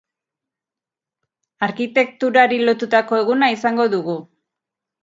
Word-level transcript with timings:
Arkitekturari 1.67 2.59
lotutako 2.71 3.21
eguna 3.23 3.55
izango 3.59 3.89
dugu. 3.97 4.19